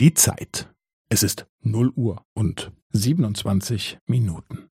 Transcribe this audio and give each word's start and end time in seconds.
Die 0.00 0.14
Zeit. 0.14 0.72
Es 1.10 1.24
ist 1.24 1.48
0 1.64 1.88
Uhr 1.96 2.24
und 2.32 2.70
27 2.92 3.98
Minuten. 4.06 4.70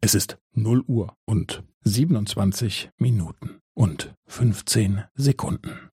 Es 0.00 0.16
ist 0.16 0.38
0 0.54 0.80
Uhr 0.88 1.16
und 1.24 1.62
27 1.84 2.90
Minuten 2.98 3.60
und 3.72 4.12
15 4.26 5.04
Sekunden. 5.14 5.92